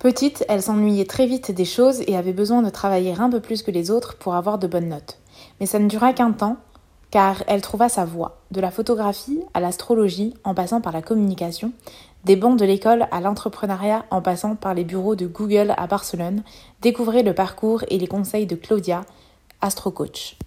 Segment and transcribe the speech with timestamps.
[0.00, 3.62] Petite, elle s'ennuyait très vite des choses et avait besoin de travailler un peu plus
[3.62, 5.18] que les autres pour avoir de bonnes notes.
[5.60, 6.56] Mais ça ne dura qu'un temps,
[7.10, 11.72] car elle trouva sa voie, de la photographie à l'astrologie en passant par la communication,
[12.24, 16.44] des bancs de l'école à l'entrepreneuriat en passant par les bureaux de Google à Barcelone,
[16.80, 19.02] découvrez le parcours et les conseils de Claudia,
[19.60, 20.38] astrocoach.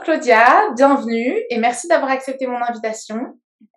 [0.00, 3.16] Claudia, bienvenue et merci d'avoir accepté mon invitation.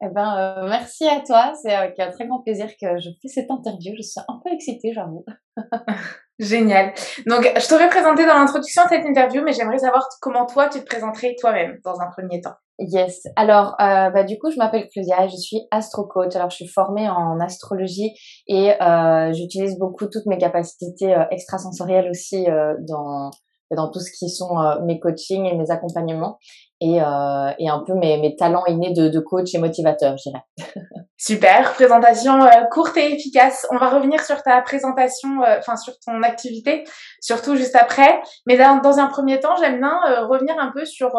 [0.02, 1.54] Eh ben, euh, merci à toi.
[1.62, 3.94] C'est avec un très grand plaisir que je fais cette interview.
[3.96, 5.26] Je suis un peu excitée, j'avoue.
[6.40, 6.94] Génial.
[7.26, 10.86] Donc, je t'aurais présenté dans l'introduction cette interview, mais j'aimerais savoir comment toi, tu te
[10.86, 12.54] présenterais toi-même dans un premier temps.
[12.80, 13.24] Yes.
[13.36, 16.36] Alors, euh, bah, du coup, je m'appelle Claudia, je suis astrocoach.
[16.36, 18.12] Alors, je suis formée en astrologie
[18.48, 22.46] et euh, j'utilise beaucoup toutes mes capacités extrasensorielles aussi
[22.88, 23.32] dans
[23.76, 26.40] dans tout ce qui sont euh, mes coachings et mes accompagnements
[26.80, 30.30] et, euh, et un peu mes, mes talents innés de, de coach et motivateur, je
[30.30, 30.44] dirais.
[31.20, 33.66] Super, présentation euh, courte et efficace.
[33.72, 36.84] On va revenir sur ta présentation, enfin sur ton activité,
[37.20, 38.22] surtout juste après.
[38.46, 41.14] Mais dans, dans un premier temps, j'aime bien revenir un peu sur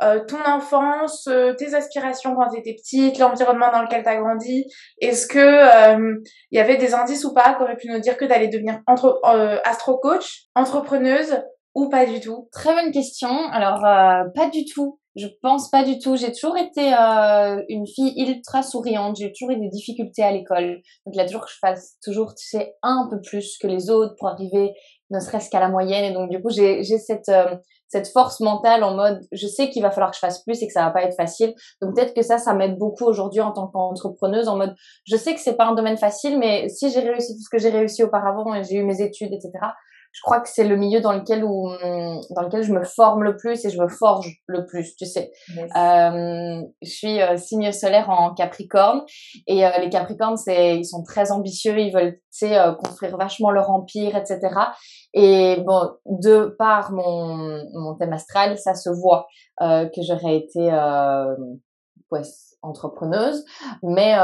[0.00, 4.64] ton enfance, tes aspirations quand tu étais petite, l'environnement dans lequel tu as grandi.
[5.02, 6.16] Est-ce que
[6.50, 8.80] il y avait des indices ou pas qui auraient pu nous dire que d'aller devenir
[8.86, 9.20] entre,
[9.64, 11.42] astro-coach, entrepreneuse
[11.76, 13.28] ou pas du tout Très bonne question.
[13.52, 14.98] Alors, euh, pas du tout.
[15.14, 16.16] Je pense pas du tout.
[16.16, 19.16] J'ai toujours été euh, une fille ultra souriante.
[19.16, 20.80] J'ai toujours eu des difficultés à l'école.
[21.04, 23.90] Donc, il a toujours que je fasse toujours, tu sais, un peu plus que les
[23.90, 24.72] autres pour arriver
[25.10, 26.04] ne serait-ce qu'à la moyenne.
[26.04, 27.56] Et donc, du coup, j'ai cette, euh,
[27.88, 30.66] cette force mentale en mode, je sais qu'il va falloir que je fasse plus et
[30.66, 31.54] que ça va pas être facile.
[31.82, 34.74] Donc, peut-être que ça, ça m'aide beaucoup aujourd'hui en tant qu'entrepreneuse en mode,
[35.04, 37.58] je sais que c'est pas un domaine facile, mais si j'ai réussi tout ce que
[37.58, 39.52] j'ai réussi auparavant et j'ai eu mes études, etc.,
[40.16, 41.68] je crois que c'est le milieu dans lequel où,
[42.30, 45.30] dans lequel je me forme le plus et je me forge le plus, tu sais.
[45.76, 49.02] Euh, je suis euh, signe solaire en Capricorne
[49.46, 53.18] et euh, les Capricornes, c'est ils sont très ambitieux, ils veulent, tu sais, euh, construire
[53.18, 54.40] vachement leur empire, etc.
[55.12, 59.26] Et bon, de par mon mon thème astral, ça se voit
[59.60, 60.70] que j'aurais été
[62.10, 62.22] ouais,
[62.62, 63.44] entrepreneuse,
[63.82, 64.14] mais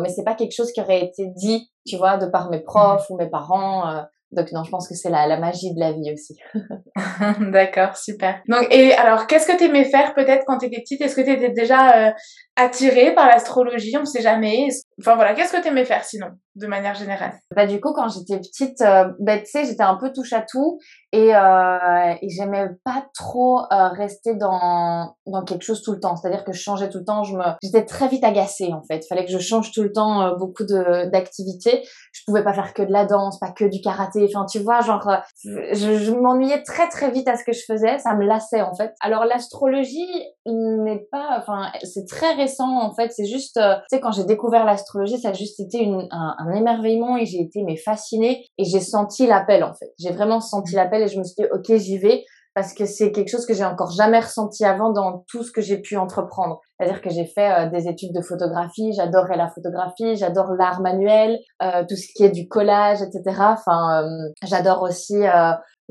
[0.00, 3.10] mais c'est pas quelque chose qui aurait été dit, tu vois, de par mes profs
[3.10, 4.06] ou mes parents.
[4.32, 6.36] Donc non, je pense que c'est la, la magie de la vie aussi.
[7.50, 8.40] D'accord, super.
[8.48, 11.00] Donc et alors, qu'est-ce que tu aimais faire peut-être quand tu étais petite?
[11.00, 12.10] Est-ce que tu étais déjà euh,
[12.60, 14.68] attirée par l'astrologie On ne sait jamais.
[15.00, 16.26] Enfin voilà, qu'est-ce que tu aimais faire sinon,
[16.56, 17.32] de manière générale?
[17.56, 20.42] Bah du coup, quand j'étais petite, euh, bah, tu sais, j'étais un peu touche à
[20.42, 20.78] tout
[21.12, 26.16] et, euh, et j'aimais pas trop euh, rester dans dans quelque chose tout le temps.
[26.16, 27.24] C'est-à-dire que je changeais tout le temps.
[27.24, 28.98] Je me, j'étais très vite agacée en fait.
[29.04, 31.82] Il fallait que je change tout le temps euh, beaucoup de d'activités.
[32.12, 34.28] Je pouvais pas faire que de la danse, pas que du karaté.
[34.28, 35.08] Enfin, tu vois, genre,
[35.44, 37.98] je, je m'ennuyais très très vite à ce que je faisais.
[37.98, 38.92] Ça me lassait en fait.
[39.00, 43.10] Alors l'astrologie n'est pas, enfin, c'est très récent en fait.
[43.12, 46.52] C'est juste, tu sais, quand j'ai découvert l'astrologie, ça a juste été une, un, un
[46.54, 49.92] émerveillement et j'ai été mais fascinée et j'ai senti l'appel en fait.
[49.98, 52.24] J'ai vraiment senti l'appel et je me suis dit, ok, j'y vais
[52.54, 55.60] parce que c'est quelque chose que j'ai encore jamais ressenti avant dans tout ce que
[55.60, 56.60] j'ai pu entreprendre.
[56.76, 61.38] C'est-à-dire que j'ai fait euh, des études de photographie, j'adorais la photographie, j'adore l'art manuel,
[61.62, 63.22] euh, tout ce qui est du collage, etc.
[63.38, 65.16] Enfin, euh, j'adore aussi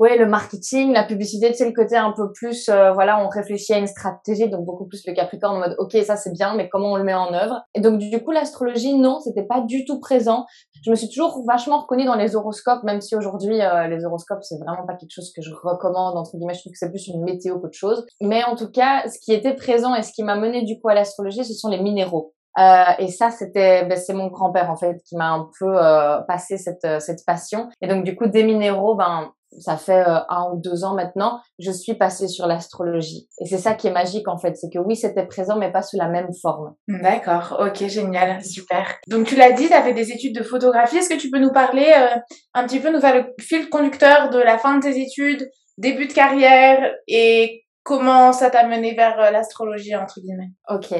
[0.00, 3.74] ouais, le marketing, la publicité, c'est le côté un peu plus, euh, voilà, on réfléchit
[3.74, 6.70] à une stratégie, donc beaucoup plus le Capricorne en mode, ok, ça c'est bien, mais
[6.70, 7.60] comment on le met en œuvre?
[7.74, 10.46] Et donc du coup, l'astrologie, non, c'était pas du tout présent.
[10.82, 14.42] Je me suis toujours vachement reconnue dans les horoscopes, même si aujourd'hui euh, les horoscopes
[14.42, 16.54] c'est vraiment pas quelque chose que je recommande entre guillemets.
[16.54, 18.06] Je trouve que c'est plus une météo qu'autre chose.
[18.22, 20.88] Mais en tout cas, ce qui était présent et ce qui m'a mené du coup
[20.88, 22.32] à l'astrologie, ce sont les minéraux.
[22.58, 26.20] Euh, et ça, c'était, ben, c'est mon grand-père en fait qui m'a un peu euh,
[26.22, 27.68] passé cette cette passion.
[27.82, 31.40] Et donc du coup, des minéraux, ben ça fait euh, un ou deux ans maintenant,
[31.58, 33.28] je suis passée sur l'astrologie.
[33.40, 35.82] Et c'est ça qui est magique en fait, c'est que oui, c'était présent, mais pas
[35.82, 36.74] sous la même forme.
[36.88, 38.96] D'accord, ok, génial, super.
[39.08, 40.98] Donc tu l'as dit, tu avais des études de photographie.
[40.98, 42.18] Est-ce que tu peux nous parler euh,
[42.54, 45.48] un petit peu, nous faire le fil conducteur de la fin de tes études,
[45.78, 50.52] début de carrière et comment ça t'a mené vers euh, l'astrologie entre guillemets?
[50.68, 50.94] Ok,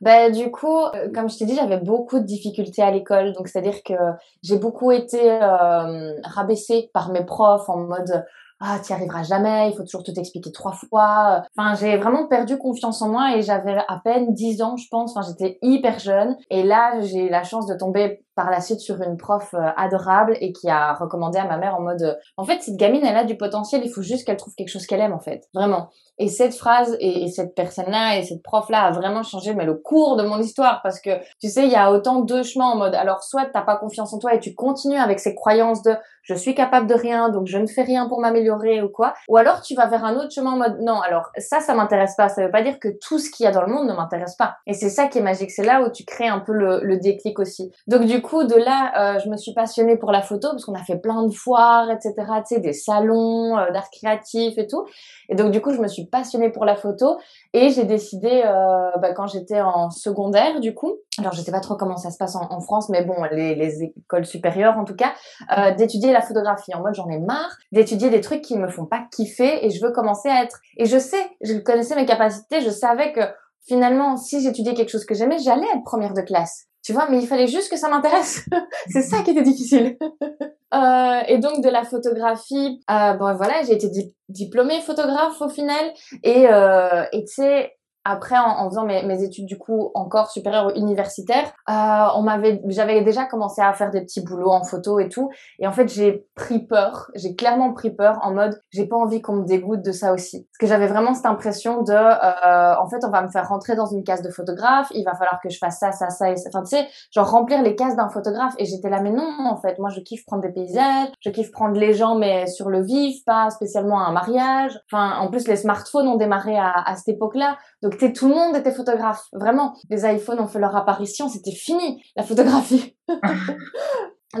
[0.00, 3.48] bah du coup, euh, comme je t'ai dit, j'avais beaucoup de difficultés à l'école, donc
[3.48, 3.94] c'est-à-dire que
[4.42, 8.24] j'ai beaucoup été euh, rabaissée par mes profs en mode
[8.64, 11.42] ah tu arriveras jamais, il faut toujours tout expliquer trois fois.
[11.56, 15.16] Enfin j'ai vraiment perdu confiance en moi et j'avais à peine 10 ans je pense,
[15.16, 16.36] enfin j'étais hyper jeune.
[16.48, 20.52] Et là j'ai la chance de tomber par la suite sur une prof adorable et
[20.52, 23.36] qui a recommandé à ma mère en mode en fait cette gamine elle a du
[23.36, 25.88] potentiel il faut juste qu'elle trouve quelque chose qu'elle aime en fait vraiment
[26.18, 30.16] et cette phrase et, cette personne-là et cette prof-là a vraiment changé mais le cours
[30.16, 32.94] de mon histoire parce que tu sais, il y a autant deux chemins en mode
[32.94, 36.34] alors soit t'as pas confiance en toi et tu continues avec ces croyances de je
[36.34, 39.62] suis capable de rien donc je ne fais rien pour m'améliorer ou quoi, ou alors
[39.62, 42.44] tu vas vers un autre chemin en mode non alors ça ça m'intéresse pas, ça
[42.44, 44.56] veut pas dire que tout ce qu'il y a dans le monde ne m'intéresse pas.
[44.66, 46.98] Et c'est ça qui est magique, c'est là où tu crées un peu le, le
[46.98, 47.72] déclic aussi.
[47.86, 50.74] Donc du coup de là euh, je me suis passionnée pour la photo parce qu'on
[50.74, 52.14] a fait plein de foires etc,
[52.48, 54.86] tu sais des salons euh, d'art créatif et tout.
[55.28, 57.18] Et donc du coup je me suis passionnée pour la photo
[57.54, 61.60] et j'ai décidé, euh, bah, quand j'étais en secondaire, du coup, alors je sais pas
[61.60, 64.94] trop comment ça se passe en, France, mais bon, les, les, écoles supérieures en tout
[64.94, 65.12] cas,
[65.56, 66.74] euh, d'étudier la photographie.
[66.74, 69.84] En mode, j'en ai marre d'étudier des trucs qui me font pas kiffer et je
[69.84, 70.60] veux commencer à être.
[70.78, 73.20] Et je sais, je connaissais mes capacités, je savais que
[73.66, 76.68] finalement, si j'étudiais quelque chose que j'aimais, j'allais être première de classe.
[76.82, 78.44] Tu vois, mais il fallait juste que ça m'intéresse.
[78.88, 79.96] c'est ça qui était difficile.
[80.74, 83.88] euh, et donc de la photographie, euh, bon voilà, j'ai été
[84.28, 85.92] diplômée photographe au final.
[86.24, 87.72] Et euh, tu sais,
[88.04, 92.60] après, en, en faisant mes, mes, études du coup encore supérieures universitaires, euh, on m'avait,
[92.66, 95.30] j'avais déjà commencé à faire des petits boulots en photo et tout.
[95.58, 97.10] Et en fait, j'ai pris peur.
[97.14, 100.46] J'ai clairement pris peur en mode, j'ai pas envie qu'on me dégoûte de ça aussi.
[100.46, 103.76] Parce que j'avais vraiment cette impression de, euh, en fait, on va me faire rentrer
[103.76, 104.88] dans une case de photographe.
[104.94, 106.50] Il va falloir que je fasse ça, ça, ça et ça.
[106.52, 108.54] Enfin, tu sais, genre remplir les cases d'un photographe.
[108.58, 111.08] Et j'étais là, mais non, en fait, moi, je kiffe prendre des paysages.
[111.20, 114.78] Je kiffe prendre les gens, mais sur le vif, pas spécialement à un mariage.
[114.90, 117.58] Enfin, en plus, les smartphones ont démarré à, à cette époque-là.
[117.98, 119.74] Tout le monde était photographe, vraiment.
[119.90, 122.96] Les iPhones ont fait leur apparition, c'était fini la photographie.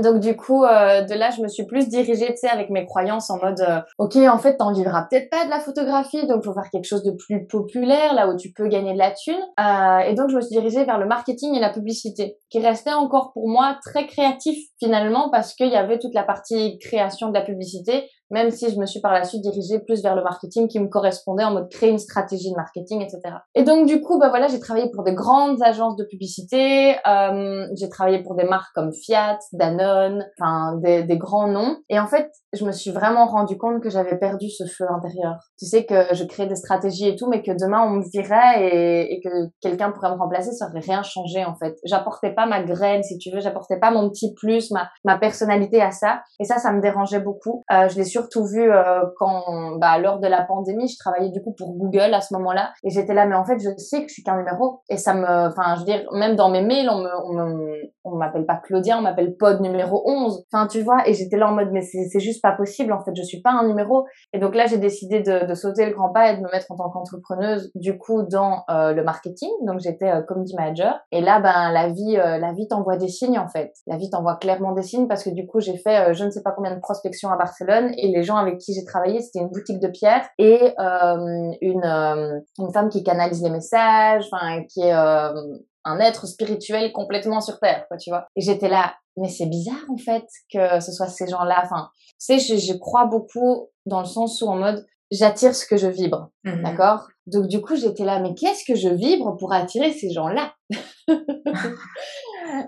[0.00, 2.86] Donc du coup, euh, de là, je me suis plus dirigée, tu sais, avec mes
[2.86, 6.44] croyances en mode, euh, ok, en fait, t'en vivras peut-être pas de la photographie, donc
[6.44, 9.40] faut faire quelque chose de plus populaire, là où tu peux gagner de la thune.
[9.60, 12.92] Euh, et donc je me suis dirigée vers le marketing et la publicité, qui restait
[12.92, 17.34] encore pour moi très créatif finalement, parce qu'il y avait toute la partie création de
[17.34, 20.66] la publicité, même si je me suis par la suite dirigée plus vers le marketing
[20.66, 23.20] qui me correspondait en mode créer une stratégie de marketing, etc.
[23.54, 27.66] Et donc du coup, bah voilà, j'ai travaillé pour des grandes agences de publicité, euh,
[27.74, 31.76] j'ai travaillé pour des marques comme Fiat, Danone, enfin des, des, grands noms.
[31.88, 35.36] Et en fait, je me suis vraiment rendu compte que j'avais perdu ce feu intérieur.
[35.58, 38.64] Tu sais que je crée des stratégies et tout, mais que demain on me virait
[38.64, 39.28] et, et que
[39.60, 41.76] quelqu'un pourrait me remplacer, ça aurait rien changé en fait.
[41.84, 45.80] J'apportais pas ma graine, si tu veux, j'apportais pas mon petit plus, ma, ma personnalité
[45.80, 46.22] à ça.
[46.40, 47.62] Et ça, ça me dérangeait beaucoup.
[47.72, 51.42] Euh, je l'ai surtout vu euh, quand, bah, lors de la pandémie, je travaillais du
[51.42, 54.08] coup pour Google à ce moment-là, et j'étais là, mais en fait, je sais que
[54.08, 56.88] je suis qu'un numéro, et ça me, enfin, je veux dire, même dans mes mails,
[56.90, 60.44] on me, on m'appelle pas Claudia, on m'appelle Pod numéro 11.
[60.52, 63.12] Enfin, tu vois, et j'étais là en mode, mais c'est juste pas possible, en fait,
[63.16, 64.06] je suis pas un numéro.
[64.32, 66.76] Et donc là, j'ai décidé de, sauter le grand pas et de me mettre en
[66.76, 69.50] tant qu'entrepreneuse, du coup, dans euh, le marketing.
[69.66, 70.98] Donc j'étais comedy manager.
[71.12, 73.72] Et là, ben, la vie, euh, la vie t'envoie des signes, en fait.
[73.86, 76.42] La vie t'envoie clairement des signes parce que du coup, j'ai fait, je ne sais
[76.42, 79.48] pas combien de prospections à Barcelone et les gens avec qui j'ai travaillé, c'était une
[79.48, 86.00] boutique de pierre et une, une femme qui canalise les messages, enfin, qui est un
[86.00, 88.26] être spirituel complètement sur terre, quoi, tu vois.
[88.36, 91.62] Et j'étais là, mais c'est bizarre en fait que ce soit ces gens-là.
[91.64, 95.66] Enfin, tu sais, je, je, crois beaucoup dans le sens où en mode j'attire ce
[95.66, 97.08] que je vibre, mmh d'accord?
[97.26, 100.54] Donc du coup, j'étais là, mais qu'est-ce que je vibre pour attirer ces gens-là?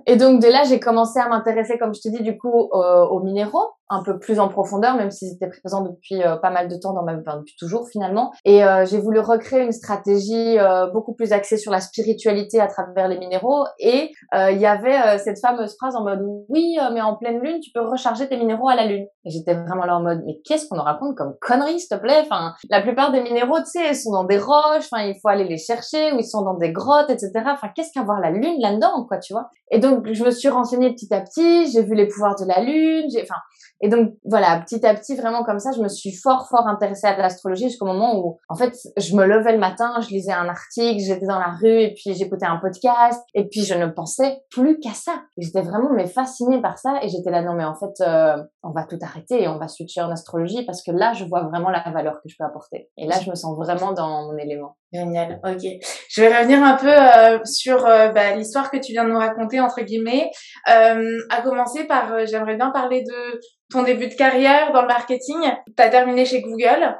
[0.07, 3.05] Et donc de là, j'ai commencé à m'intéresser, comme je te dis, du coup, euh,
[3.07, 6.69] aux minéraux, un peu plus en profondeur, même s'ils étaient présents depuis euh, pas mal
[6.69, 8.32] de temps dans ma enfin, depuis toujours finalement.
[8.44, 10.56] Et euh, j'ai voulu recréer une stratégie
[10.93, 13.65] beaucoup plus axée sur la spiritualité à travers les minéraux.
[13.79, 17.70] Et il y avait cette fameuse phrase en mode oui, mais en pleine lune, tu
[17.73, 19.06] peux recharger tes minéraux à la lune.
[19.25, 22.01] Et j'étais vraiment là en mode mais qu'est-ce qu'on nous raconte comme connerie, s'il te
[22.01, 22.20] plaît?
[22.23, 24.89] Enfin, la plupart des minéraux, tu sais, sont dans des roches.
[24.91, 27.32] Enfin, il faut aller les chercher ou ils sont dans des grottes, etc.
[27.47, 29.49] Enfin, qu'est-ce qu'avoir la lune là-dedans, quoi, tu vois?
[29.70, 31.70] Et donc je me suis renseignée petit à petit.
[31.70, 33.08] J'ai vu les pouvoirs de la lune.
[33.11, 33.41] J'ai, enfin,
[33.84, 37.06] et donc voilà, petit à petit, vraiment comme ça, je me suis fort fort intéressée
[37.06, 40.48] à l'astrologie jusqu'au moment où, en fait, je me levais le matin, je lisais un
[40.48, 44.41] article, j'étais dans la rue et puis j'écoutais un podcast et puis je ne pensais
[44.50, 45.12] plus qu'à ça.
[45.36, 48.70] J'étais vraiment mais fascinée par ça et j'étais là non mais en fait, euh, on
[48.70, 51.69] va tout arrêter et on va switcher en astrologie parce que là, je vois vraiment
[51.69, 52.88] la valeur que je peux apporter.
[52.96, 54.79] Et là, je me sens vraiment dans mon élément.
[54.94, 55.63] Génial, ok.
[56.08, 59.19] Je vais revenir un peu euh, sur euh, bah, l'histoire que tu viens de nous
[59.19, 60.31] raconter, entre guillemets.
[60.70, 63.41] Euh, à commencer par, euh, j'aimerais bien parler de
[63.72, 65.41] ton début de carrière dans le marketing.
[65.67, 66.94] Tu as terminé chez Google.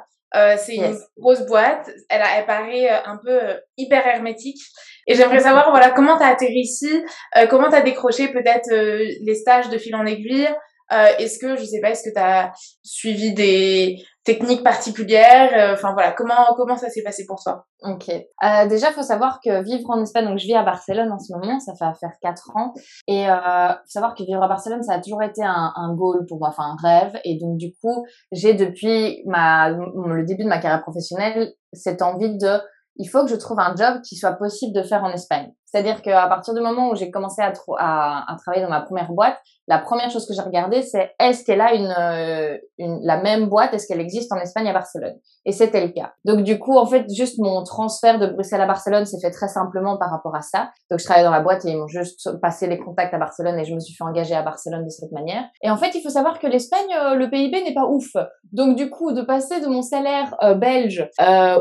[0.57, 1.89] c'est une grosse boîte.
[2.09, 3.39] Elle, a, elle paraît un peu
[3.77, 4.61] hyper hermétique.
[5.07, 7.01] Et j'aimerais savoir, voilà, comment tu as atterri ici,
[7.49, 10.49] comment tu as décroché peut-être les stages de fil en aiguille,
[10.91, 12.51] est-ce que, je sais pas, est-ce que tu as
[12.83, 17.65] suivi des techniques particulières Enfin voilà, comment comment ça s'est passé pour toi?
[17.81, 18.09] Ok.
[18.09, 21.33] Euh, déjà, faut savoir que vivre en Espagne, donc je vis à Barcelone en ce
[21.33, 22.73] moment, ça fait faire quatre ans,
[23.07, 26.39] et euh, savoir que vivre à Barcelone, ça a toujours été un, un goal pour
[26.39, 30.59] moi, enfin un rêve, et donc du coup, j'ai depuis ma le début de ma
[30.59, 32.59] carrière professionnelle cette envie de
[32.97, 35.51] il faut que je trouve un job qui soit possible de faire en Espagne.
[35.75, 39.35] C'est-à-dire qu'à partir du moment où j'ai commencé à, travailler dans ma première boîte,
[39.67, 43.87] la première chose que j'ai regardé, c'est est-ce qu'elle a euh, la même boîte, est-ce
[43.87, 45.15] qu'elle existe en Espagne à Barcelone?
[45.43, 46.13] Et c'était le cas.
[46.23, 49.49] Donc du coup, en fait, juste mon transfert de Bruxelles à Barcelone s'est fait très
[49.49, 50.69] simplement par rapport à ça.
[50.89, 53.59] Donc je travaillais dans la boîte et ils m'ont juste passé les contacts à Barcelone
[53.59, 55.43] et je me suis fait engager à Barcelone de cette manière.
[55.61, 58.11] Et en fait, il faut savoir que l'Espagne, euh, le PIB n'est pas ouf.
[58.53, 61.09] Donc du coup, de passer de mon salaire euh, belge,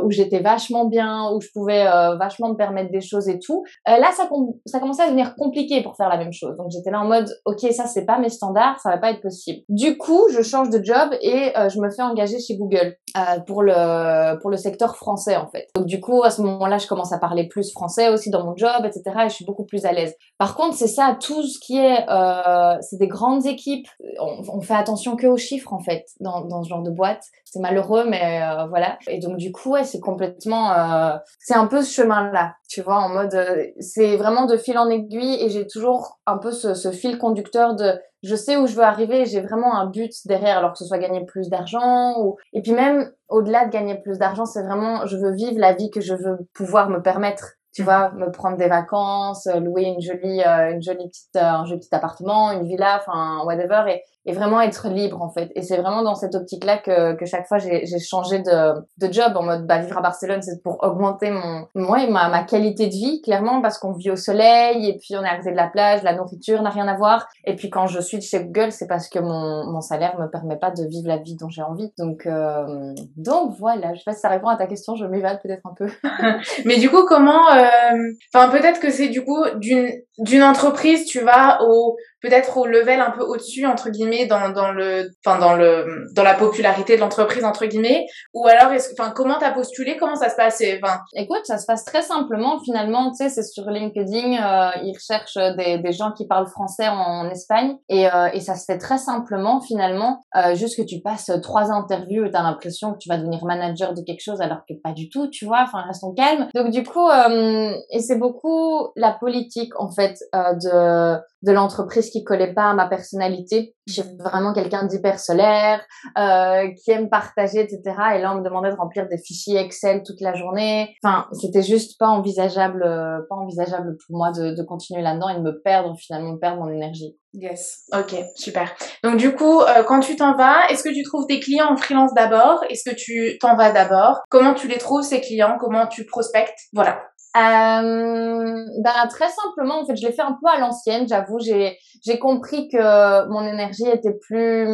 [0.05, 1.85] où j'étais vachement bien, où je pouvais
[2.19, 3.65] vachement me permettre des choses et tout,
[4.13, 4.29] ça,
[4.67, 6.57] ça commençait à devenir compliqué pour faire la même chose.
[6.57, 9.21] Donc j'étais là en mode, ok, ça c'est pas mes standards, ça va pas être
[9.21, 9.63] possible.
[9.69, 13.41] Du coup, je change de job et euh, je me fais engager chez Google euh,
[13.47, 15.69] pour le pour le secteur français en fait.
[15.75, 18.57] Donc du coup, à ce moment-là, je commence à parler plus français aussi dans mon
[18.57, 19.03] job, etc.
[19.25, 20.15] Et je suis beaucoup plus à l'aise.
[20.39, 23.87] Par contre, c'est ça, tout ce qui est, euh, c'est des grandes équipes.
[24.21, 27.25] On, on, fait attention que aux chiffres en fait dans dans ce genre de boîte.
[27.55, 28.99] C'est malheureux, mais euh, voilà.
[29.07, 32.97] Et donc du coup, ouais, c'est complètement, euh, c'est un peu ce chemin-là, tu vois,
[32.97, 33.37] en mode,
[33.79, 37.75] c'est vraiment de fil en aiguille et j'ai toujours un peu ce, ce fil conducteur
[37.75, 37.93] de
[38.25, 40.99] je sais où je veux arriver, j'ai vraiment un but derrière, alors que ce soit
[40.99, 45.17] gagner plus d'argent ou et puis même au-delà de gagner plus d'argent, c'est vraiment je
[45.19, 47.53] veux vivre la vie que je veux pouvoir me permettre.
[47.75, 47.85] Tu mmh.
[47.85, 51.81] vois, me prendre des vacances, louer une jolie, euh, une jolie petite, euh, un joli
[51.81, 55.51] petit appartement, une villa, enfin whatever, et et vraiment être libre en fait.
[55.55, 59.33] Et c'est vraiment dans cette optique-là que, que chaque fois j'ai changé de, de job
[59.37, 62.93] en mode bah, vivre à Barcelone, c'est pour augmenter mon moi ma, ma qualité de
[62.93, 65.69] vie clairement parce qu'on vit au soleil et puis on est à côté de la
[65.69, 67.29] plage, la nourriture n'a rien à voir.
[67.45, 70.57] Et puis quand je suis chez Google, c'est parce que mon, mon salaire me permet
[70.57, 71.93] pas de vivre la vie dont j'ai envie.
[71.99, 75.41] Donc euh, donc voilà, je sais pas si ça répond à ta question, je m'évade
[75.43, 75.89] peut-être un peu.
[76.65, 81.21] Mais du coup comment, euh, enfin peut-être que c'est du coup d'une d'une entreprise tu
[81.21, 85.55] vas au peut-être au level un peu au-dessus entre guillemets dans, dans le enfin dans
[85.55, 88.07] le dans la popularité de l'entreprise entre guillemets.
[88.33, 89.97] Ou alors enfin comment t'as postulé?
[89.99, 90.63] Comment ça se passe?
[90.83, 92.59] Enfin écoute ça se passe très simplement.
[92.61, 96.89] Finalement tu sais c'est sur LinkedIn euh, ils recherchent des, des gens qui parlent français
[96.89, 97.77] en, Espagne.
[97.89, 100.21] Et, euh, et ça se fait très simplement finalement.
[100.37, 104.03] Euh, juste que tu passes trois interviews t'as l'impression que tu vas devenir manager de
[104.03, 105.63] quelque chose alors que pas du tout tu vois.
[105.63, 106.49] Enfin restons calmes.
[106.55, 112.11] Donc du coup euh, et c'est beaucoup la politique en fait euh, de de l'entreprise
[112.11, 113.75] qui collait pas à ma personnalité.
[113.87, 115.85] Je suis vraiment quelqu'un d'hyper solaire,
[116.19, 117.83] euh, qui aime partager, etc.
[118.17, 120.95] Et là, on me demandait de remplir des fichiers Excel toute la journée.
[121.03, 125.37] Enfin, c'était juste pas envisageable, euh, pas envisageable pour moi de, de continuer là-dedans et
[125.37, 127.17] de me perdre finalement, perdre mon énergie.
[127.35, 128.73] Yes, ok, super.
[129.03, 131.77] Donc du coup, euh, quand tu t'en vas, est-ce que tu trouves tes clients en
[131.77, 132.65] freelance d'abord?
[132.71, 134.21] Est-ce que tu t'en vas d'abord?
[134.31, 135.57] Comment tu les trouves ces clients?
[135.59, 136.59] Comment tu prospectes?
[136.73, 137.03] Voilà.
[137.37, 141.09] Euh, ben très simplement, en fait, je l'ai fait un peu à l'ancienne.
[141.09, 144.69] J'avoue, j'ai j'ai compris que mon énergie était plus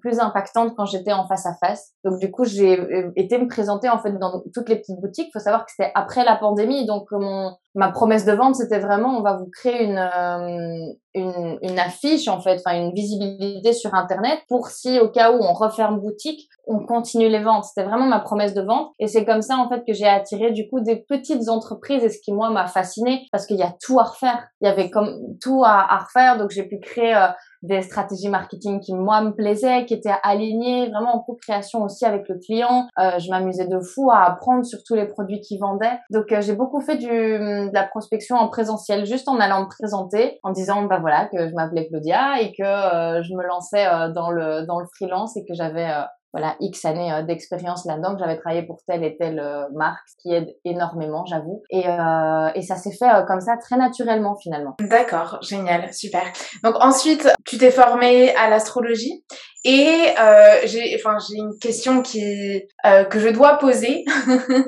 [0.00, 1.92] plus impactante quand j'étais en face à face.
[2.04, 5.28] Donc du coup, j'ai euh, été me présenter en fait dans toutes les petites boutiques.
[5.32, 9.18] Faut savoir que c'était après la pandémie, donc mon ma promesse de vente, c'était vraiment
[9.18, 13.94] on va vous créer une, euh, une, une affiche en fait, enfin une visibilité sur
[13.94, 17.64] internet pour si au cas où on referme boutique, on continue les ventes.
[17.64, 20.52] C'était vraiment ma promesse de vente et c'est comme ça en fait que j'ai attiré
[20.52, 23.74] du coup des petites entreprises et ce qui moi m'a fasciné parce qu'il y a
[23.84, 24.48] tout à refaire.
[24.62, 27.28] Il y avait comme tout à, à refaire donc j'ai pu créer euh,
[27.62, 32.28] des stratégies marketing qui moi me plaisaient, qui étaient alignées vraiment en co-création aussi avec
[32.28, 32.86] le client.
[32.98, 35.98] Euh, je m'amusais de fou à apprendre sur tous les produits qu'ils vendaient.
[36.10, 39.68] Donc euh, j'ai beaucoup fait du, de la prospection en présentiel, juste en allant me
[39.68, 43.86] présenter, en disant bah voilà que je m'appelais Claudia et que euh, je me lançais
[43.86, 45.88] euh, dans le dans le freelance et que j'avais
[46.36, 50.16] voilà X années euh, d'expérience là-dedans, j'avais travaillé pour telle et telle euh, marque, ce
[50.20, 51.62] qui aide énormément, j'avoue.
[51.70, 54.74] Et, euh, et ça s'est fait comme ça très naturellement finalement.
[54.80, 56.22] D'accord, génial, super.
[56.62, 59.24] Donc ensuite, tu t'es formée à l'astrologie
[59.68, 64.04] et euh, j'ai, enfin, j'ai une question qui euh, que je dois poser.
[64.28, 64.60] euh,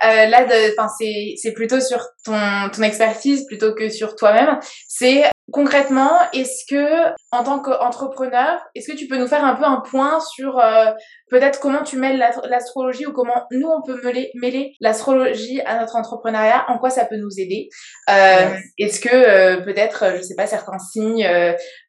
[0.00, 4.58] là, enfin, c'est c'est plutôt sur ton ton expertise plutôt que sur toi-même.
[4.88, 5.24] C'est
[5.56, 9.80] concrètement, est-ce que en tant qu'entrepreneur, est-ce que tu peux nous faire un peu un
[9.80, 10.92] point sur euh,
[11.30, 15.96] peut-être comment tu mêles l'astrologie ou comment nous on peut mêler, mêler l'astrologie à notre
[15.96, 17.70] entrepreneuriat, en quoi ça peut nous aider?
[18.10, 21.26] Euh, Est-ce que euh, peut-être, je sais pas, certains signes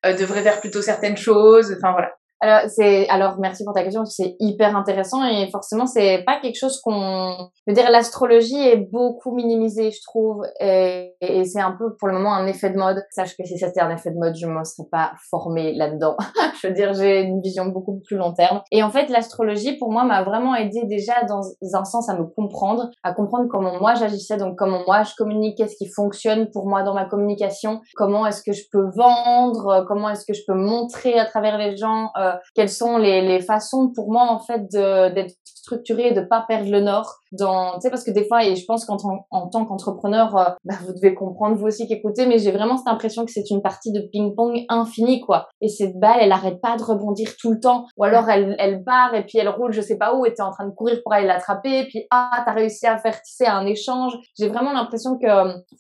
[0.06, 1.76] devraient faire plutôt certaines choses?
[1.78, 2.12] Enfin voilà.
[2.40, 6.58] Alors, c'est, alors, merci pour ta question, c'est hyper intéressant et forcément, c'est pas quelque
[6.58, 11.16] chose qu'on, je veux dire, l'astrologie est beaucoup minimisée, je trouve, et,
[11.46, 13.04] c'est un peu, pour le moment, un effet de mode.
[13.10, 16.16] Sache que si c'était un effet de mode, je me serais pas formée là-dedans.
[16.62, 18.62] je veux dire, j'ai une vision beaucoup plus long terme.
[18.72, 21.42] Et en fait, l'astrologie, pour moi, m'a vraiment aidé déjà dans
[21.74, 25.58] un sens à me comprendre, à comprendre comment moi j'agissais, donc comment moi je communique,
[25.58, 30.10] qu'est-ce qui fonctionne pour moi dans ma communication, comment est-ce que je peux vendre, comment
[30.10, 33.92] est-ce que je peux montrer à travers les gens, euh, quelles sont les, les, façons
[33.94, 38.04] pour moi en fait d'être structuré, de pas perdre le nord dans, tu sais, parce
[38.04, 38.98] que des fois, et je pense qu'en
[39.32, 42.88] en tant qu'entrepreneur, euh, bah, vous devez comprendre vous aussi qu'écoutez, mais j'ai vraiment cette
[42.88, 45.48] impression que c'est une partie de ping-pong infini, quoi.
[45.62, 48.84] Et cette balle, elle arrête pas de rebondir tout le temps, ou alors elle, elle
[48.84, 51.00] part et puis elle roule, je sais pas où, et t'es en train de courir
[51.04, 54.18] pour aller l'attraper, et puis ah, t'as réussi à faire, tu sais, un échange.
[54.38, 55.28] J'ai vraiment l'impression que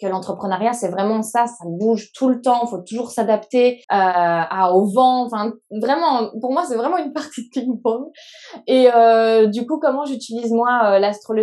[0.02, 4.74] que l'entrepreneuriat, c'est vraiment ça, ça bouge tout le temps, faut toujours s'adapter euh, à
[4.74, 8.06] au vent, enfin vraiment, pour moi, c'est vraiment une partie de ping-pong.
[8.68, 11.00] Et euh, du coup, comment j'utilise moi euh,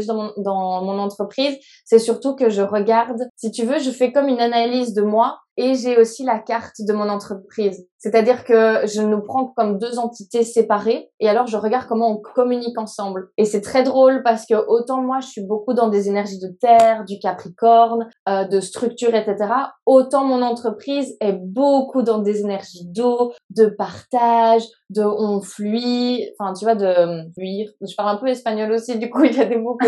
[0.06, 4.40] dans mon entreprise, c'est surtout que je regarde, si tu veux, je fais comme une
[4.40, 7.86] analyse de moi et j'ai aussi la carte de mon entreprise.
[7.98, 12.16] C'est-à-dire que je nous prends comme deux entités séparées et alors je regarde comment on
[12.34, 13.30] communique ensemble.
[13.38, 16.48] Et c'est très drôle parce que autant moi je suis beaucoup dans des énergies de
[16.60, 19.50] terre, du capricorne, euh, de structure, etc.
[19.86, 26.52] Autant mon entreprise est beaucoup dans des énergies d'eau, de partage, de on fluit, enfin
[26.52, 27.70] tu vois, de fuir.
[27.80, 29.86] Je parle un peu espagnol aussi, du coup il y a des mots que,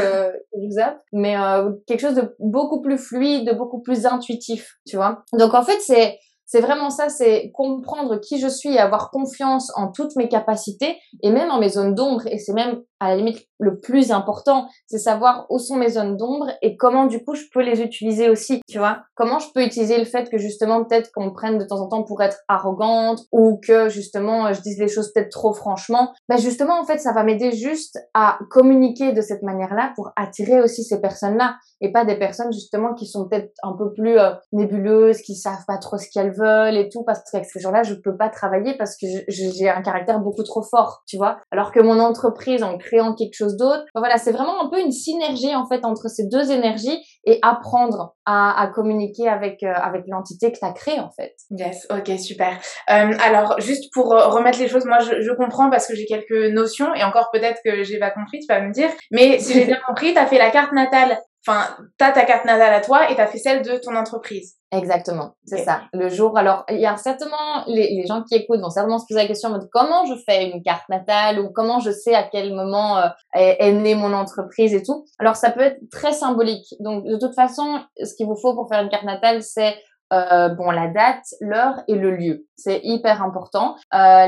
[0.55, 0.83] je
[1.13, 5.23] mais euh, quelque chose de beaucoup plus fluide, de beaucoup plus intuitif, tu vois.
[5.39, 10.15] Donc en fait c'est vraiment ça, c'est comprendre qui je suis avoir confiance en toutes
[10.15, 12.27] mes capacités et même en mes zones d'ombre.
[12.29, 16.17] Et c'est même à la limite le plus important, c'est savoir où sont mes zones
[16.17, 19.03] d'ombre et comment du coup je peux les utiliser aussi, tu vois.
[19.15, 21.89] Comment je peux utiliser le fait que justement peut-être qu'on me prenne de temps en
[21.89, 26.13] temps pour être arrogante ou que justement je dise les choses peut-être trop franchement.
[26.29, 30.61] Ben justement en fait ça va m'aider juste à communiquer de cette manière-là pour attirer
[30.61, 34.33] aussi ces personnes-là et pas des personnes justement qui sont peut-être un peu plus euh,
[34.53, 37.95] nébuleuses, qui savent pas trop ce qu'elles veulent et tout parce qu'avec ces gens-là je
[37.95, 41.39] peux pas travailler parce que j'ai un caractère beaucoup trop fort, tu vois.
[41.51, 43.85] Alors que mon entreprise en créant quelque chose d'autre.
[43.95, 48.15] voilà, c'est vraiment un peu une synergie en fait entre ces deux énergies et apprendre
[48.25, 51.35] à, à communiquer avec euh, avec l'entité que tu as créée en fait.
[51.51, 52.53] Yes, ok, super.
[52.91, 56.07] Euh, alors juste pour euh, remettre les choses, moi je, je comprends parce que j'ai
[56.07, 58.89] quelques notions et encore peut-être que j'ai pas compris, tu vas me dire.
[59.11, 62.45] Mais si j'ai bien compris, tu as fait la carte natale Enfin, t'as ta carte
[62.45, 64.57] natale à toi et t'as fait celle de ton entreprise.
[64.73, 65.83] Exactement, c'est ça.
[65.93, 69.07] Le jour, alors il y a certainement les, les, gens qui écoutent vont certainement se
[69.09, 72.15] poser la question en mode comment je fais une carte natale ou comment je sais
[72.15, 75.05] à quel moment euh, est, est, née mon entreprise et tout.
[75.21, 76.67] Alors ça peut être très symbolique.
[76.81, 79.77] Donc de toute façon, ce qu'il vous faut pour faire une carte natale, c'est
[80.13, 82.46] euh, bon la date, l'heure et le lieu.
[82.57, 83.77] C'est hyper important.
[83.95, 84.27] Euh,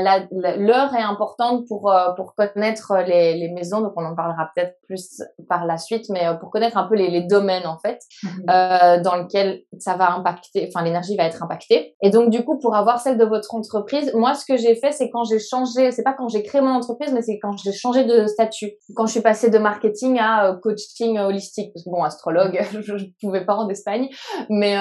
[0.57, 4.75] l'heure est importante pour euh, pour connaître les, les maisons, donc on en parlera peut-être
[4.85, 7.99] plus par la suite, mais euh, pour connaître un peu les, les domaines en fait
[8.49, 11.95] euh, dans lesquels ça va impacter, enfin l'énergie va être impactée.
[12.03, 14.91] Et donc du coup pour avoir celle de votre entreprise, moi ce que j'ai fait
[14.91, 17.73] c'est quand j'ai changé, c'est pas quand j'ai créé mon entreprise, mais c'est quand j'ai
[17.73, 22.03] changé de statut, quand je suis passée de marketing à coaching holistique, parce que bon
[22.03, 24.07] astrologue je, je pouvais pas en Espagne,
[24.49, 24.75] mais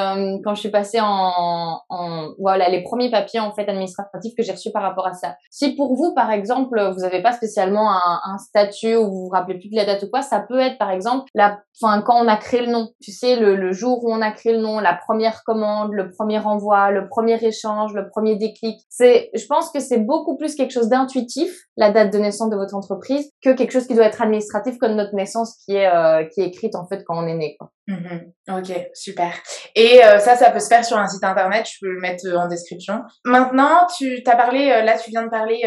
[0.45, 4.53] quand je suis passée en, en, voilà les premiers papiers en fait administratifs que j'ai
[4.53, 5.37] reçus par rapport à ça.
[5.51, 9.59] Si pour vous par exemple vous n'avez pas spécialement un, statut ou vous vous rappelez
[9.59, 12.29] plus de la date ou quoi, ça peut être par exemple la, enfin quand on
[12.29, 14.79] a créé le nom, tu sais le, le jour où on a créé le nom,
[14.79, 18.81] la première commande, le premier envoi, le premier échange, le premier déclic.
[18.89, 22.57] C'est, je pense que c'est beaucoup plus quelque chose d'intuitif la date de naissance de
[22.57, 26.25] votre entreprise que quelque chose qui doit être administratif comme notre naissance qui est euh,
[26.25, 27.71] qui est écrite en fait quand on est né quoi.
[27.89, 28.59] Mm-hmm.
[28.59, 29.33] Ok, super.
[29.75, 32.27] Et euh, ça, ça peut se faire sur un site internet, je peux le mettre
[32.27, 33.01] euh, en description.
[33.25, 35.63] Maintenant, tu t'as parlé, euh, là tu viens de parler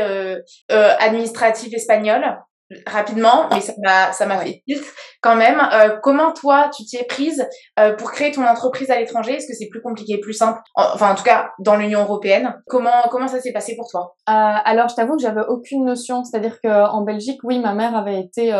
[0.69, 2.23] administratif espagnol
[2.87, 4.85] rapidement, mais ça m'a ça m'a fait tilt
[5.21, 5.59] quand même.
[6.01, 7.45] comment toi tu t'y es prise
[7.97, 9.33] pour créer ton entreprise à l'étranger?
[9.33, 10.59] Est-ce que c'est plus compliqué, plus simple?
[10.75, 12.55] Enfin en tout cas dans l'Union européenne.
[12.67, 14.15] Comment comment ça s'est passé pour toi?
[14.25, 16.23] Alors je t'avoue que j'avais aucune notion.
[16.23, 18.53] C'est-à-dire qu'en Belgique, oui, ma mère avait été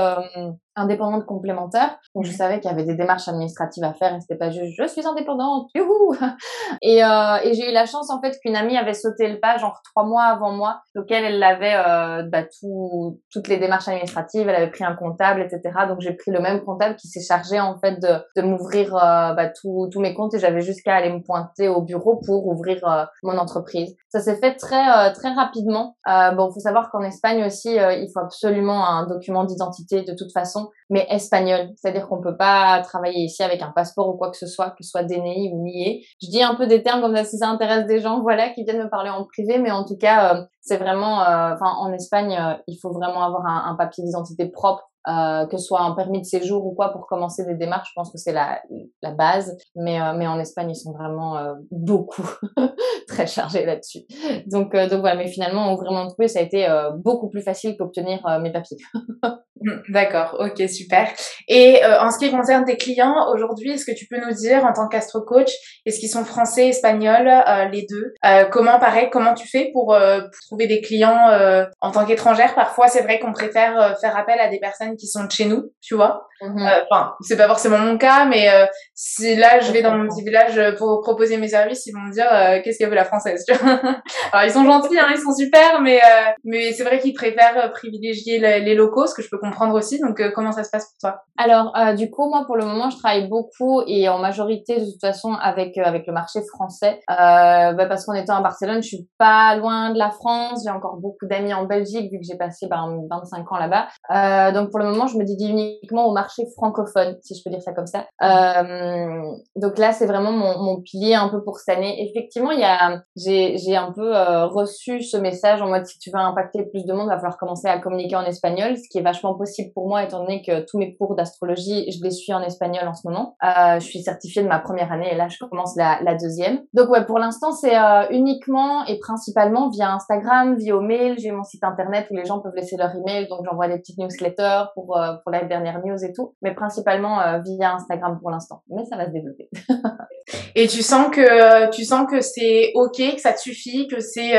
[0.82, 1.98] indépendante complémentaire.
[2.16, 4.76] Donc je savais qu'il y avait des démarches administratives à faire et c'était pas juste
[4.78, 6.16] je suis indépendante, youhou
[6.82, 9.58] Et, euh, et j'ai eu la chance en fait qu'une amie avait sauté le pas
[9.58, 14.48] genre trois mois avant moi, auquel elle avait euh, bah, tout, toutes les démarches administratives,
[14.48, 15.62] elle avait pris un comptable, etc.
[15.88, 19.34] Donc j'ai pris le même comptable qui s'est chargé en fait de, de m'ouvrir euh,
[19.34, 23.04] bah, tous mes comptes et j'avais jusqu'à aller me pointer au bureau pour ouvrir euh,
[23.24, 23.96] mon entreprise.
[24.10, 25.96] Ça s'est fait très euh, très rapidement.
[26.08, 30.70] bon, faut savoir qu'en Espagne aussi, il faut absolument un document d'identité de toute façon
[30.90, 31.70] mais espagnol.
[31.76, 34.84] C'est-à-dire qu'on peut pas travailler ici avec un passeport ou quoi que ce soit, que
[34.84, 36.06] ce soit DNI ou nié.
[36.22, 38.64] Je dis un peu des termes comme ça si ça intéresse des gens, voilà, qui
[38.64, 41.92] viennent me parler en privé, mais en tout cas, euh, c'est vraiment, euh, enfin, en
[41.94, 45.82] Espagne, euh, il faut vraiment avoir un, un papier d'identité propre euh, que ce soit
[45.82, 48.62] un permis de séjour ou quoi pour commencer des démarches, je pense que c'est la,
[49.02, 49.58] la base.
[49.76, 52.30] Mais, euh, mais en Espagne, ils sont vraiment euh, beaucoup
[53.08, 54.02] très chargés là-dessus.
[54.46, 56.68] Donc, donc voilà, mais finalement, vraiment trouvé, ça a été
[57.04, 58.78] beaucoup plus facile qu'obtenir mes papiers.
[59.62, 61.08] Mmh, d'accord, ok, super.
[61.48, 64.74] Et en ce qui concerne tes clients, aujourd'hui, est-ce que tu peux nous dire, en
[64.74, 65.52] tant qu'astro coach,
[65.86, 67.32] est-ce qu'ils sont français, espagnols,
[67.72, 68.14] les deux?
[68.52, 72.56] Comment, pareil, comment tu fais pour, pour trouver des clients en tant qu'étrangère?
[72.56, 75.72] Parfois, c'est vrai qu'on préfère faire appel à des personnes qui sont de chez nous,
[75.82, 76.28] tu vois?
[76.42, 76.58] Mhm.
[76.58, 80.08] Euh, enfin, c'est pas forcément mon cas, mais euh, si là je vais dans mon
[80.08, 82.26] petit village euh, pour proposer mes services, ils vont me dire
[82.64, 83.46] qu'est-ce qu'elle veut la française.
[83.48, 83.80] Tu vois?
[84.34, 86.00] Alors ils sont gentils, hein, ils sont super, mais
[86.44, 90.00] mais c'est vrai qu'ils préfèrent privilégier les, locaux, ce que je peux comprendre aussi.
[90.00, 91.22] Donc comment ça se passe pour toi?
[91.38, 95.02] Alors du coup moi pour le moment je travaille beaucoup et en majorité de toute
[95.02, 99.56] façon avec avec le marché français, bah, parce qu'en étant à Barcelone, je suis pas
[99.56, 103.02] loin de la France, j'ai encore beaucoup d'amis en Belgique vu que j'ai passé ben,
[103.10, 104.52] 25 ans là-bas.
[104.54, 107.62] donc pour le moment je me dédie uniquement au marché francophone, si je peux dire
[107.62, 108.06] ça comme ça.
[108.24, 112.08] Euh, donc là, c'est vraiment mon, mon, pilier un peu pour cette année.
[112.10, 116.00] Effectivement, il y a, j'ai, j'ai un peu euh, reçu ce message en mode si
[116.00, 119.00] tu veux impacter plus de monde, va falloir commencer à communiquer en espagnol, ce qui
[119.00, 122.32] est vachement possible pour moi étant donné que tous mes cours d'astrologie, je les suis
[122.32, 123.36] en espagnol en ce moment.
[123.44, 126.62] Euh, je suis certifiée de ma première année et là, je commence la, deuxième.
[126.74, 131.18] Donc ouais, pour l'instant, c'est euh, uniquement et principalement via Instagram, via mail.
[131.18, 133.98] J'ai mon site internet où les gens peuvent laisser leur email, donc j'envoie des petites
[133.98, 138.62] newsletters pour euh, pour la dernière news et tout, mais principalement via Instagram pour l'instant.
[138.70, 139.50] Mais ça va se développer.
[140.56, 144.34] et tu sens que tu sens que c'est ok, que ça te suffit, que c'est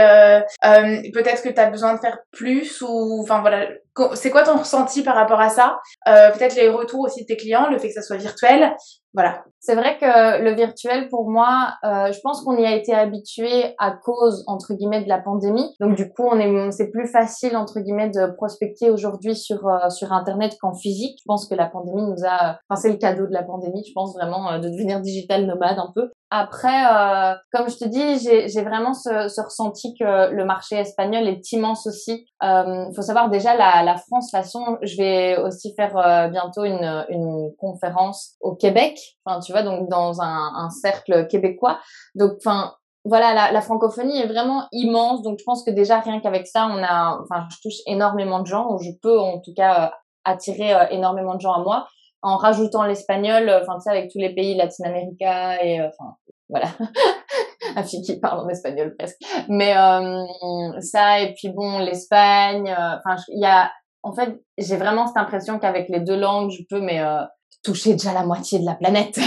[0.62, 3.66] peut-être que tu as besoin de faire plus ou enfin voilà.
[4.14, 5.80] C'est quoi ton ressenti par rapport à ça?
[6.06, 8.74] Peut-être les retours aussi de tes clients, le fait que ça soit virtuel.
[9.14, 9.44] Voilà.
[9.60, 13.74] C'est vrai que le virtuel, pour moi, euh, je pense qu'on y a été habitué
[13.78, 15.74] à cause entre guillemets de la pandémie.
[15.80, 19.88] Donc du coup, on est, c'est plus facile entre guillemets de prospecter aujourd'hui sur euh,
[19.90, 21.18] sur internet qu'en physique.
[21.20, 23.92] Je pense que la pandémie nous a, enfin c'est le cadeau de la pandémie, je
[23.94, 26.10] pense vraiment euh, de devenir digital nomade un peu.
[26.34, 31.28] Après, euh, comme je te dis, j'ai vraiment ce, ce, ressenti que le marché espagnol
[31.28, 32.24] est immense aussi.
[32.42, 34.78] Il euh, faut savoir déjà la, la France façon.
[34.80, 38.98] Je vais aussi faire euh, bientôt une, une conférence au Québec.
[39.24, 41.78] Enfin, tu vois, donc dans un, cercle québécois.
[42.14, 45.22] Donc, enfin, voilà, la, francophonie est vraiment immense.
[45.22, 48.46] Donc, je pense que déjà rien qu'avec ça, on a, enfin, je touche énormément de
[48.46, 49.90] gens, je peux en tout cas euh,
[50.24, 51.86] attirer euh, énormément de gens à moi
[52.24, 56.14] en rajoutant l'espagnol, enfin, tu sais, avec tous les pays latino-américains et, enfin,
[56.48, 56.66] voilà,
[57.76, 59.16] un fille qui parle en espagnol presque.
[59.48, 62.68] Mais euh, ça et puis bon l'Espagne.
[62.68, 66.50] Euh, enfin, il y a, en fait, j'ai vraiment cette impression qu'avec les deux langues,
[66.50, 67.22] je peux mais euh,
[67.62, 69.18] toucher déjà la moitié de la planète.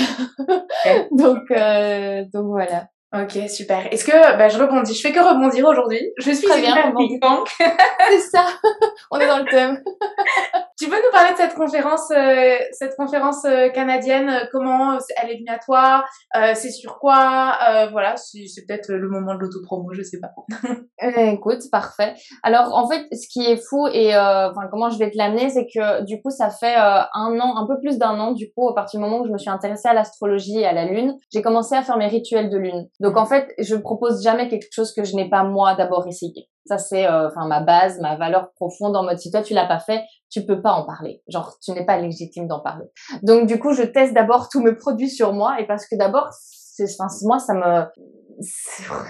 [1.12, 2.88] donc euh, donc voilà.
[3.16, 3.94] Ok, super.
[3.94, 6.02] Est-ce que bah, je rebondis Je fais que rebondir aujourd'hui.
[6.18, 6.76] Je suis Très bien,
[8.10, 8.46] C'est ça.
[9.10, 9.82] On est dans le thème.
[10.78, 14.30] tu peux nous parler de cette conférence, euh, cette conférence euh, canadienne?
[14.30, 16.04] Euh, Comment elle est venue à toi?
[16.56, 17.58] C'est sur quoi?
[17.92, 20.32] Voilà, c'est peut-être le moment de l'autopromo, je sais pas.
[21.32, 22.14] écoute, parfait.
[22.44, 25.66] Alors en fait, ce qui est fou et enfin comment je vais te l'amener, c'est
[25.66, 28.76] que du coup, ça fait un an, un peu plus d'un an, du coup, à
[28.76, 31.42] partir du moment où je me suis intéressée à l'astrologie et à la lune, j'ai
[31.42, 32.88] commencé à faire mes rituels de lune.
[33.06, 36.50] Donc en fait, je propose jamais quelque chose que je n'ai pas moi d'abord essayé.
[36.66, 39.68] Ça c'est euh, enfin ma base, ma valeur profonde en mode si toi tu l'as
[39.68, 41.22] pas fait, tu peux pas en parler.
[41.28, 42.86] Genre tu n'es pas légitime d'en parler.
[43.24, 46.30] Donc du coup, je teste d'abord tous mes produits sur moi et parce que d'abord
[46.32, 46.86] c'est
[47.24, 47.86] moi ça me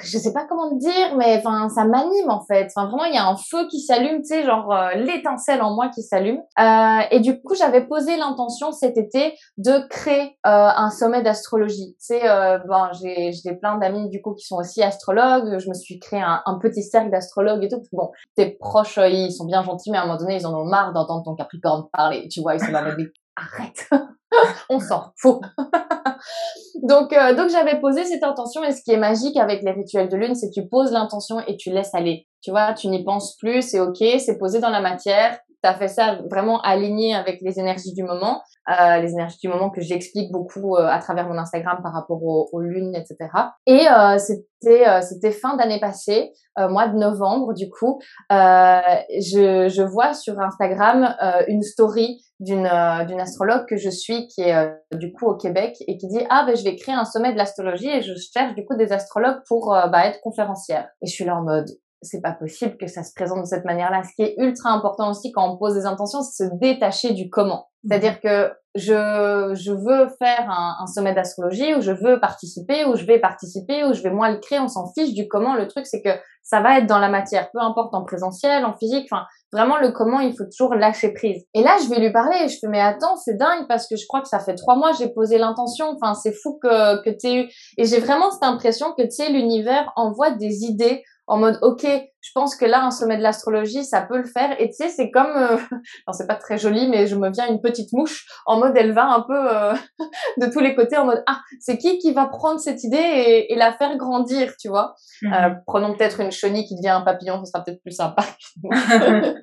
[0.04, 2.68] je sais pas comment te dire, mais enfin, ça m'anime en fait.
[2.76, 5.74] Enfin, vraiment, il y a un feu qui s'allume, tu sais, genre euh, l'étincelle en
[5.74, 6.42] moi qui s'allume.
[6.60, 11.96] Euh, et du coup, j'avais posé l'intention cet été de créer euh, un sommet d'astrologie.
[12.00, 15.58] Tu sais, ben, j'ai j'ai plein d'amis du coup qui sont aussi astrologues.
[15.60, 17.82] Je me suis créé un petit cercle d'astrologues et tout.
[17.92, 20.54] Bon, tes proches, euh, ils sont bien gentils, mais à un moment donné, ils en
[20.54, 22.28] ont marre d'entendre ton Capricorne parler.
[22.30, 22.96] Tu vois, ils sont là,
[23.36, 23.90] arrête,
[24.70, 25.40] on s'en fout.
[26.84, 30.10] donc, euh, donc j'avais posé cette intention et ce qui est magique avec les rituels
[30.10, 32.28] de lune, c'est que tu poses l'intention et tu laisses aller.
[32.42, 35.40] Tu vois, tu n'y penses plus, c'est ok, c'est posé dans la matière.
[35.66, 39.70] Tu fait ça vraiment aligné avec les énergies du moment, euh, les énergies du moment
[39.70, 43.30] que j'explique beaucoup euh, à travers mon Instagram par rapport aux, aux lunes, etc.
[43.66, 48.00] Et euh, c'était euh, c'était fin d'année passée, mois de novembre du coup,
[48.30, 51.16] je, je vois sur Instagram
[51.48, 52.70] une story d'une
[53.08, 56.46] d'une astrologue que je suis qui est du coup au Québec et qui dit ah
[56.48, 59.42] ben je vais créer un sommet de l'astrologie et je cherche du coup des astrologues
[59.48, 61.68] pour bah, être conférencière et je suis là en mode
[62.06, 64.04] c'est pas possible que ça se présente de cette manière-là.
[64.04, 67.30] Ce qui est ultra important aussi quand on pose des intentions, c'est se détacher du
[67.30, 67.68] comment.
[67.84, 72.96] C'est-à-dire que je, je veux faire un, un sommet d'astrologie où je veux participer, où
[72.96, 75.56] je vais participer, où je vais moi le créer, on s'en fiche du comment.
[75.56, 76.10] Le truc, c'est que
[76.46, 79.92] ça va être dans la matière, peu importe en présentiel, en physique, enfin, vraiment le
[79.92, 81.44] comment, il faut toujours lâcher prise.
[81.56, 83.96] Et là, je vais lui parler et je fais, mais attends, c'est dingue parce que
[83.96, 87.10] je crois que ça fait trois mois, j'ai posé l'intention, enfin, c'est fou que, que
[87.10, 87.50] tu eu.
[87.78, 91.86] Et j'ai vraiment cette impression que, tu sais, l'univers envoie des idées en mode ok
[92.22, 94.60] je pense que là un sommet de l'astrologie ça peut le faire.
[94.60, 95.58] Et tu sais c'est comme euh...
[96.14, 99.06] c'est pas très joli mais je me viens une petite mouche en mode elle va
[99.06, 99.74] un peu euh,
[100.38, 103.54] de tous les côtés en mode ah c'est qui qui va prendre cette idée et,
[103.54, 104.96] et la faire grandir tu vois?
[105.22, 105.34] Mhm.
[105.34, 108.24] euh, prenons peut-être une chenille qui devient un papillon ce sera peut-être plus sympa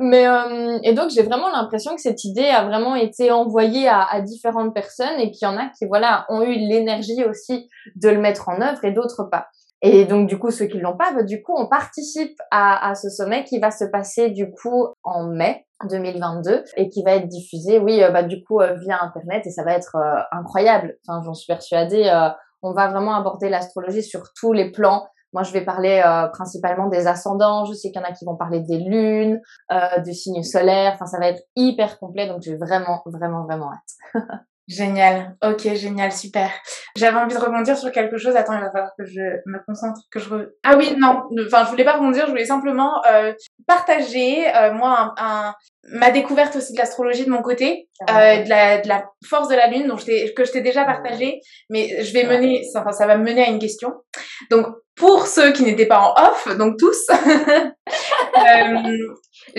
[0.00, 4.02] mais euh, et donc j'ai vraiment l'impression que cette idée a vraiment été envoyée à,
[4.02, 8.08] à différentes personnes et qu'il y en a qui voilà ont eu l'énergie aussi de
[8.08, 9.46] le mettre en œuvre et d'autres pas
[9.82, 12.94] et donc, du coup, ceux qui l'ont pas, bah, du coup, on participe à, à,
[12.94, 17.28] ce sommet qui va se passer, du coup, en mai 2022 et qui va être
[17.28, 20.96] diffusé, oui, euh, bah, du coup, euh, via Internet et ça va être euh, incroyable.
[21.06, 22.10] Enfin, j'en suis persuadée.
[22.62, 25.06] on va vraiment aborder l'astrologie sur tous les plans.
[25.32, 27.66] Moi, je vais parler principalement des ascendants.
[27.66, 30.92] Je sais qu'il y en a qui vont parler des lunes, euh, des signes solaires.
[30.94, 32.26] Enfin, ça va être hyper complet.
[32.26, 34.24] Donc, j'ai vraiment, vraiment, vraiment hâte.
[34.68, 35.36] Génial.
[35.44, 36.50] Ok, génial, super.
[36.96, 38.34] J'avais envie de rebondir sur quelque chose.
[38.34, 40.28] Attends, il va falloir que je me concentre, que je.
[40.64, 41.22] Ah oui, non.
[41.46, 42.24] Enfin, je voulais pas rebondir.
[42.26, 43.32] Je voulais simplement euh,
[43.68, 45.54] partager euh, moi un,
[45.92, 49.54] ma découverte aussi de l'astrologie de mon côté, euh, de, la, de la force de
[49.54, 52.62] la lune, donc je que je t'ai déjà partagé, mais je vais mener.
[52.74, 53.92] Enfin, ça va me mener à une question.
[54.50, 57.06] Donc, pour ceux qui n'étaient pas en off, donc tous.
[57.10, 58.96] euh,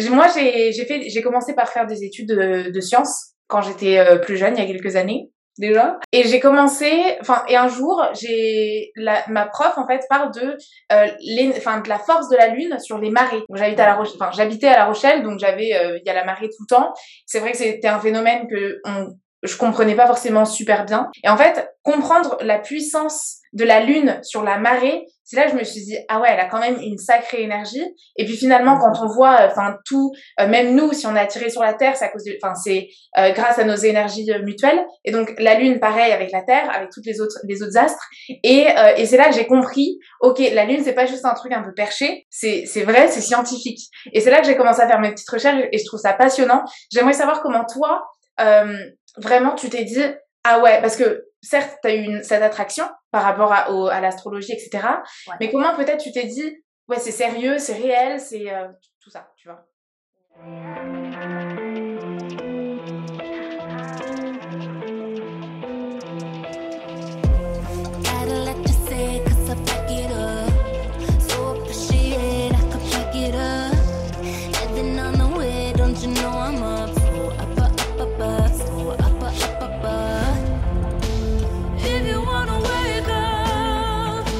[0.10, 4.18] moi, j'ai fait, j'ai commencé par faire des études de, de sciences quand j'étais euh,
[4.18, 6.00] plus jeune, il y a quelques années déjà.
[6.12, 8.92] Et j'ai commencé, enfin, et un jour, j'ai
[9.28, 10.56] ma prof en fait parle de,
[10.92, 11.08] euh,
[11.58, 13.44] enfin, de la force de la lune sur les marées.
[13.54, 16.14] J'habitais à la Rochelle, enfin, j'habitais à la Rochelle, donc j'avais, euh, il y a
[16.14, 16.94] la marée tout le temps.
[17.26, 19.08] C'est vrai que c'était un phénomène que on,
[19.44, 21.10] je comprenais pas forcément super bien.
[21.24, 25.52] Et en fait, comprendre la puissance de la lune sur la marée, c'est là que
[25.52, 27.84] je me suis dit ah ouais, elle a quand même une sacrée énergie.
[28.16, 31.20] Et puis finalement, quand on voit, euh, enfin tout, euh, même nous, si on est
[31.20, 32.88] attiré sur la Terre, c'est à cause de, enfin c'est
[33.18, 34.80] euh, grâce à nos énergies mutuelles.
[35.04, 38.08] Et donc la Lune, pareil avec la Terre, avec toutes les autres les autres astres.
[38.30, 41.52] Et, et c'est là que j'ai compris, ok, la Lune c'est pas juste un truc
[41.52, 43.82] un peu perché, c'est c'est vrai, c'est scientifique.
[44.14, 46.14] Et c'est là que j'ai commencé à faire mes petites recherches et je trouve ça
[46.14, 46.64] passionnant.
[46.90, 48.06] J'aimerais savoir comment toi,
[49.18, 50.04] vraiment, tu t'es dit
[50.50, 54.02] ah ouais, parce que certes, tu as eu une, cette attraction par rapport à, à
[54.02, 54.88] l'astrologie, etc.
[55.40, 58.68] Mais comment peut-être tu t'es dit, ouais, c'est sérieux, c'est réel, c'est euh,
[59.02, 59.66] tout ça, tu vois